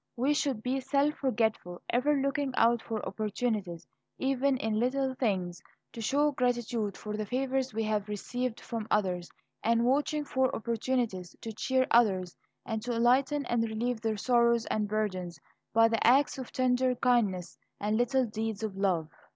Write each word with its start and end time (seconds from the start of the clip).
"We 0.15 0.33
should 0.33 0.63
be 0.63 0.79
self 0.79 1.13
forgetful, 1.13 1.79
ever 1.91 2.15
looking 2.15 2.55
out 2.57 2.81
for 2.81 3.05
opportunities, 3.05 3.85
even 4.17 4.57
in 4.57 4.79
little 4.79 5.13
things, 5.13 5.61
to 5.93 6.01
show 6.01 6.31
gratitude 6.31 6.97
for 6.97 7.15
the 7.15 7.25
favors 7.27 7.71
we 7.71 7.83
have 7.83 8.07
received 8.09 8.59
from 8.61 8.87
others, 8.89 9.29
and 9.63 9.85
watching 9.85 10.25
for 10.25 10.55
opportunities 10.55 11.35
to 11.41 11.53
cheer 11.53 11.85
others, 11.91 12.35
and 12.65 12.81
to 12.81 12.97
lighten 12.99 13.45
and 13.45 13.61
relieve 13.61 14.01
their 14.01 14.17
sorrows 14.17 14.65
and 14.71 14.87
burdens, 14.87 15.39
by 15.71 15.87
acts 16.01 16.39
of 16.39 16.51
tender 16.51 16.95
kindness 16.95 17.59
and 17.79 17.95
little 17.95 18.25
deeds 18.25 18.63
of 18.63 18.75
love. 18.75 19.07